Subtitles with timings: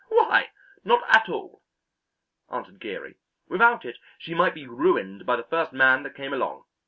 [0.09, 0.49] "Why,
[0.83, 1.61] not at all,"
[2.51, 3.17] answered Geary.
[3.47, 6.63] "Without it she might be ruined by the first man that came along.